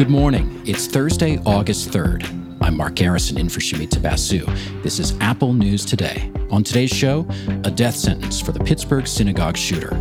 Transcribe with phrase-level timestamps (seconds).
[0.00, 0.62] Good morning.
[0.64, 2.56] It's Thursday, August 3rd.
[2.62, 4.46] I'm Mark Garrison in for Shumita Basu.
[4.82, 6.32] This is Apple News Today.
[6.50, 7.28] On today's show,
[7.64, 9.94] a death sentence for the Pittsburgh synagogue shooter,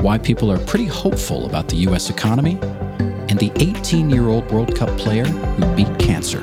[0.00, 2.08] why people are pretty hopeful about the U.S.
[2.08, 2.58] economy,
[3.28, 6.40] and the 18 year old World Cup player who beat cancer.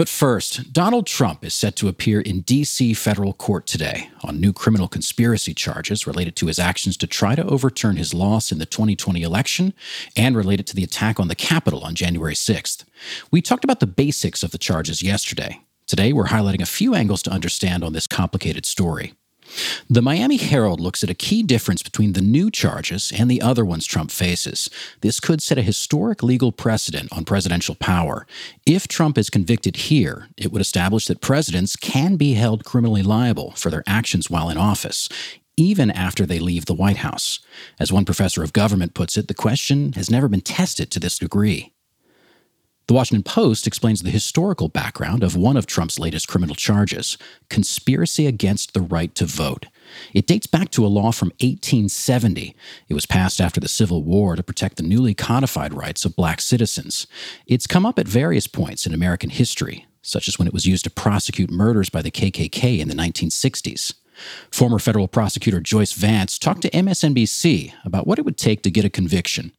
[0.00, 2.94] But first, Donald Trump is set to appear in D.C.
[2.94, 7.44] federal court today on new criminal conspiracy charges related to his actions to try to
[7.44, 9.74] overturn his loss in the 2020 election
[10.16, 12.86] and related to the attack on the Capitol on January 6th.
[13.30, 15.60] We talked about the basics of the charges yesterday.
[15.86, 19.12] Today, we're highlighting a few angles to understand on this complicated story.
[19.88, 23.64] The Miami Herald looks at a key difference between the new charges and the other
[23.64, 24.70] ones Trump faces.
[25.00, 28.26] This could set a historic legal precedent on presidential power.
[28.66, 33.52] If Trump is convicted here, it would establish that presidents can be held criminally liable
[33.52, 35.08] for their actions while in office,
[35.56, 37.40] even after they leave the White House.
[37.78, 41.18] As one professor of government puts it, the question has never been tested to this
[41.18, 41.72] degree.
[42.90, 47.16] The Washington Post explains the historical background of one of Trump's latest criminal charges
[47.48, 49.66] conspiracy against the right to vote.
[50.12, 52.56] It dates back to a law from 1870.
[52.88, 56.40] It was passed after the Civil War to protect the newly codified rights of black
[56.40, 57.06] citizens.
[57.46, 60.82] It's come up at various points in American history, such as when it was used
[60.82, 63.94] to prosecute murders by the KKK in the 1960s.
[64.50, 68.84] Former federal prosecutor Joyce Vance talked to MSNBC about what it would take to get
[68.84, 69.52] a conviction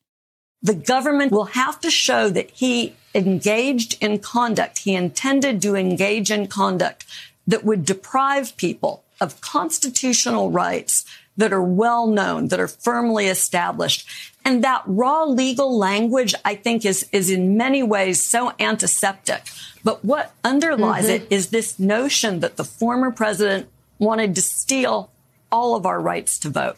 [0.61, 6.31] the government will have to show that he engaged in conduct, he intended to engage
[6.31, 7.05] in conduct
[7.47, 11.05] that would deprive people of constitutional rights
[11.37, 14.07] that are well known, that are firmly established.
[14.43, 19.43] And that raw legal language, I think, is, is in many ways so antiseptic.
[19.83, 21.23] But what underlies mm-hmm.
[21.23, 25.11] it is this notion that the former president wanted to steal
[25.51, 26.77] all of our rights to vote.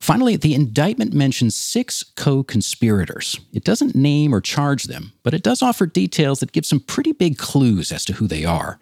[0.00, 3.40] Finally, the indictment mentions six co conspirators.
[3.52, 7.12] It doesn't name or charge them, but it does offer details that give some pretty
[7.12, 8.78] big clues as to who they are.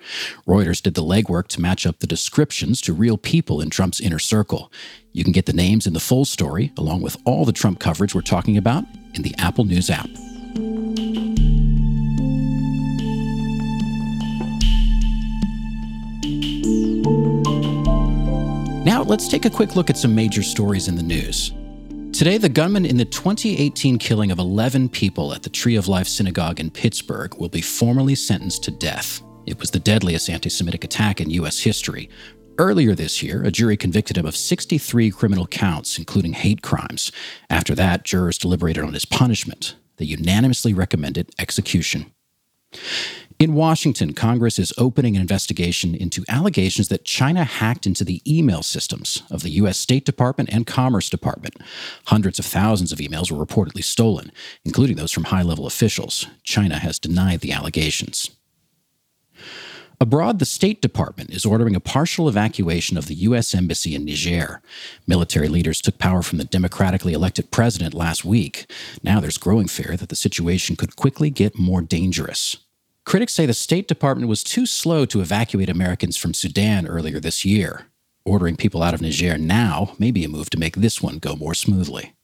[0.47, 4.19] Reuters did the legwork to match up the descriptions to real people in Trump's inner
[4.19, 4.73] circle.
[5.13, 8.15] You can get the names and the full story, along with all the Trump coverage
[8.15, 10.11] we're talking about, in the Apple News app.
[19.07, 21.53] Let's take a quick look at some major stories in the news.
[22.17, 26.07] Today, the gunman in the 2018 killing of 11 people at the Tree of Life
[26.09, 29.21] Synagogue in Pittsburgh will be formally sentenced to death.
[29.47, 31.61] It was the deadliest anti Semitic attack in U.S.
[31.61, 32.09] history.
[32.57, 37.11] Earlier this year, a jury convicted him of 63 criminal counts, including hate crimes.
[37.51, 39.75] After that, jurors deliberated on his punishment.
[39.97, 42.13] They unanimously recommended execution.
[43.41, 48.63] In Washington, Congress is opening an investigation into allegations that China hacked into the email
[48.63, 49.77] systems of the U.S.
[49.77, 51.57] State Department and Commerce Department.
[52.07, 54.31] Hundreds of thousands of emails were reportedly stolen,
[54.65, 56.27] including those from high level officials.
[56.45, 58.31] China has denied the allegations.
[60.01, 63.55] Abroad, the State Department is ordering a partial evacuation of the U.S.
[63.55, 64.61] Embassy in Niger.
[65.07, 68.71] Military leaders took power from the democratically elected president last week.
[69.03, 72.59] Now there's growing fear that the situation could quickly get more dangerous.
[73.05, 77.45] Critics say the State Department was too slow to evacuate Americans from Sudan earlier this
[77.45, 77.87] year.
[78.25, 81.37] Ordering people out of Niger now may be a move to make this one go
[81.37, 82.15] more smoothly.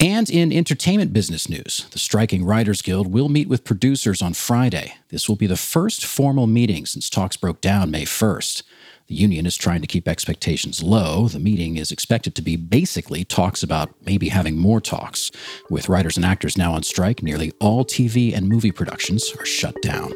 [0.00, 4.94] And in entertainment business news, the Striking Writers Guild will meet with producers on Friday.
[5.10, 8.62] This will be the first formal meeting since talks broke down May 1st.
[9.08, 11.28] The union is trying to keep expectations low.
[11.28, 15.30] The meeting is expected to be basically talks about maybe having more talks.
[15.68, 19.74] With writers and actors now on strike, nearly all TV and movie productions are shut
[19.82, 20.12] down.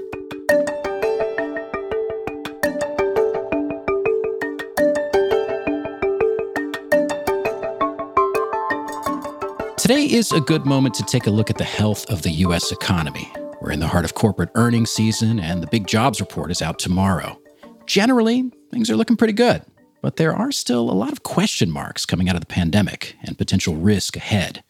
[9.76, 12.72] Today is a good moment to take a look at the health of the U.S.
[12.72, 13.32] economy.
[13.60, 16.78] We're in the heart of corporate earnings season, and the big jobs report is out
[16.78, 17.40] tomorrow.
[17.86, 19.62] Generally, things are looking pretty good,
[20.02, 23.38] but there are still a lot of question marks coming out of the pandemic and
[23.38, 24.62] potential risk ahead.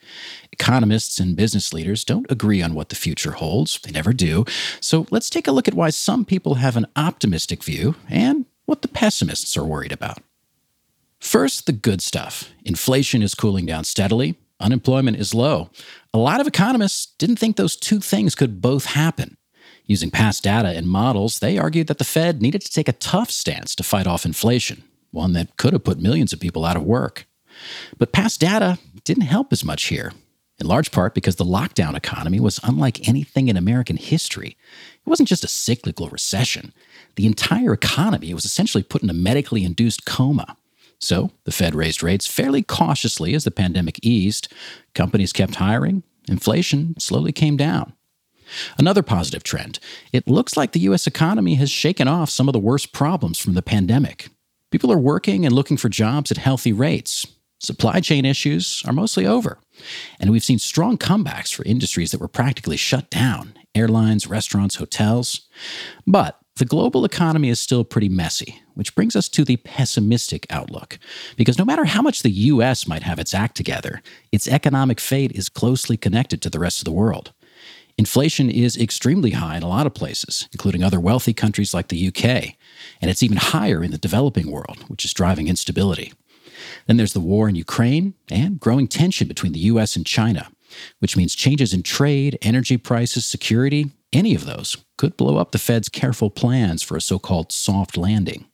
[0.52, 4.44] Economists and business leaders don't agree on what the future holds, they never do.
[4.80, 8.82] So let's take a look at why some people have an optimistic view and what
[8.82, 10.18] the pessimists are worried about.
[11.18, 12.50] First, the good stuff.
[12.64, 15.70] Inflation is cooling down steadily, unemployment is low.
[16.14, 19.36] A lot of economists didn't think those two things could both happen.
[19.86, 23.30] Using past data and models, they argued that the Fed needed to take a tough
[23.30, 26.82] stance to fight off inflation, one that could have put millions of people out of
[26.82, 27.26] work.
[27.96, 30.12] But past data didn't help as much here,
[30.58, 34.56] in large part because the lockdown economy was unlike anything in American history.
[35.06, 36.72] It wasn't just a cyclical recession,
[37.16, 40.56] the entire economy was essentially put in a medically induced coma.
[40.98, 44.48] So the Fed raised rates fairly cautiously as the pandemic eased.
[44.94, 46.02] Companies kept hiring.
[46.28, 47.92] Inflation slowly came down.
[48.78, 49.78] Another positive trend
[50.12, 51.06] it looks like the U.S.
[51.06, 54.28] economy has shaken off some of the worst problems from the pandemic.
[54.70, 57.26] People are working and looking for jobs at healthy rates.
[57.60, 59.58] Supply chain issues are mostly over.
[60.20, 65.48] And we've seen strong comebacks for industries that were practically shut down airlines, restaurants, hotels.
[66.06, 70.98] But the global economy is still pretty messy, which brings us to the pessimistic outlook.
[71.36, 74.00] Because no matter how much the US might have its act together,
[74.32, 77.32] its economic fate is closely connected to the rest of the world.
[77.98, 82.08] Inflation is extremely high in a lot of places, including other wealthy countries like the
[82.08, 82.54] UK,
[83.00, 86.12] and it's even higher in the developing world, which is driving instability.
[86.86, 90.50] Then there's the war in Ukraine and growing tension between the US and China,
[90.98, 95.58] which means changes in trade, energy prices, security, any of those could blow up the
[95.58, 98.46] Fed's careful plans for a so called soft landing.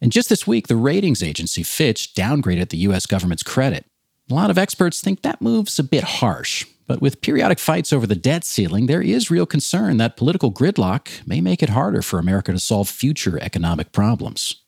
[0.00, 3.06] And just this week, the ratings agency Fitch downgraded the U.S.
[3.06, 3.86] government's credit.
[4.30, 8.06] A lot of experts think that move's a bit harsh, but with periodic fights over
[8.06, 12.18] the debt ceiling, there is real concern that political gridlock may make it harder for
[12.18, 14.62] America to solve future economic problems.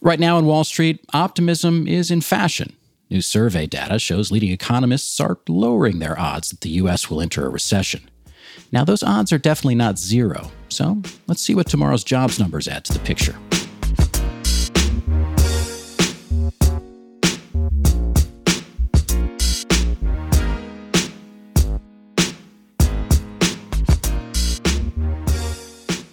[0.00, 2.76] Right now in Wall Street, optimism is in fashion.
[3.10, 7.08] New survey data shows leading economists are lowering their odds that the U.S.
[7.08, 8.08] will enter a recession.
[8.72, 12.84] Now, those odds are definitely not zero, so let's see what tomorrow's jobs numbers add
[12.86, 13.36] to the picture.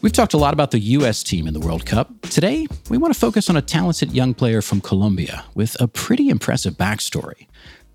[0.01, 1.21] We've talked a lot about the U.S.
[1.21, 2.09] team in the World Cup.
[2.23, 6.29] Today, we want to focus on a talented young player from Colombia with a pretty
[6.29, 7.45] impressive backstory.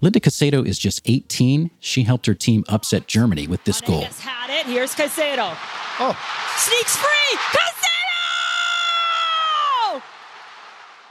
[0.00, 1.73] Linda Caicedo is just 18.
[1.81, 4.03] She helped her team upset Germany with this goal.
[4.03, 4.67] Had it.
[4.67, 5.56] Here's Caicedo.
[5.99, 6.17] Oh.
[6.56, 7.38] Sneaks free.
[7.50, 7.82] Caicedo!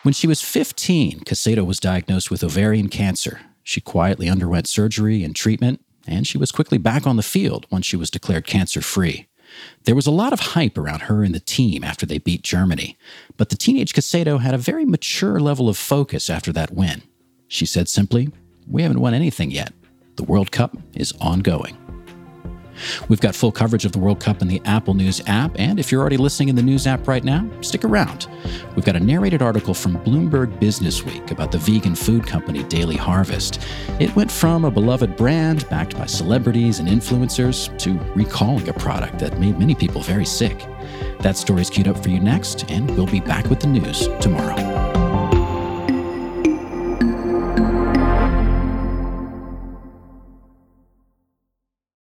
[0.04, 3.42] When she was 15, Caicedo was diagnosed with ovarian cancer.
[3.64, 7.86] She quietly underwent surgery and treatment, and she was quickly back on the field once
[7.86, 9.28] she was declared cancer free.
[9.84, 12.98] There was a lot of hype around her and the team after they beat Germany,
[13.38, 17.04] but the teenage Caicedo had a very mature level of focus after that win.
[17.48, 18.30] She said simply,
[18.68, 19.74] We haven't won anything yet.
[20.16, 21.78] The World Cup is ongoing.
[23.08, 25.92] We've got full coverage of the World Cup in the Apple News app, and if
[25.92, 28.28] you're already listening in the News app right now, stick around.
[28.76, 32.98] We've got a narrated article from Bloomberg Business Week about the vegan food company Daily
[32.98, 33.62] Harvest.
[34.00, 39.20] It went from a beloved brand backed by celebrities and influencers to recalling a product
[39.20, 40.66] that made many people very sick.
[41.20, 45.05] That story's queued up for you next, and we'll be back with the news tomorrow.